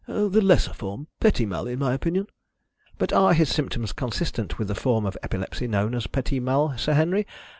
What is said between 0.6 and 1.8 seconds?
form petit mal, in